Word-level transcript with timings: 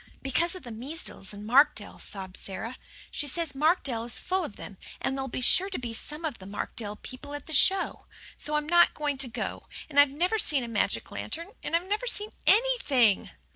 "Because 0.23 0.55
of 0.55 0.63
the 0.63 0.71
measles 0.71 1.31
in 1.31 1.45
Markdale," 1.45 1.99
sobbed 1.99 2.35
Sara. 2.35 2.77
"She 3.11 3.27
says 3.27 3.53
Markdale 3.53 4.05
is 4.05 4.19
full 4.19 4.43
of 4.43 4.55
them, 4.55 4.79
and 4.99 5.15
there'll 5.15 5.27
be 5.27 5.41
sure 5.41 5.69
to 5.69 5.77
be 5.77 5.93
some 5.93 6.25
of 6.25 6.39
the 6.39 6.47
Markdale 6.47 6.95
people 6.95 7.35
at 7.35 7.45
the 7.45 7.53
show. 7.53 8.07
So 8.35 8.55
I'm 8.55 8.67
not 8.67 8.95
to 8.95 9.27
go. 9.27 9.67
And 9.91 9.99
I've 9.99 10.09
never 10.09 10.39
seen 10.39 10.63
a 10.63 10.67
magic 10.67 11.11
lantern 11.11 11.49
I've 11.63 11.87
never 11.87 12.07
seen 12.07 12.31
ANYTHING." 12.47 13.29